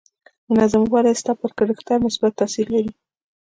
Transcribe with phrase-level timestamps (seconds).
[0.51, 2.91] منظم والی ستا پر کرکټر مثبت تاثير لري.